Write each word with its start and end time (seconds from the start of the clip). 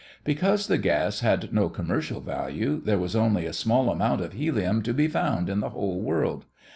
Because 0.23 0.65
the 0.65 0.79
gas 0.79 1.19
had 1.19 1.53
no 1.53 1.69
commercial 1.69 2.21
value, 2.21 2.81
there 2.83 2.97
was 2.97 3.15
only 3.15 3.45
a 3.45 3.53
small 3.53 3.91
amount 3.91 4.21
of 4.21 4.33
helium 4.33 4.81
to 4.81 4.95
be 4.95 5.07
found 5.07 5.47
in 5.47 5.59
the 5.59 5.69
whole 5.69 6.01
world. 6.01 6.43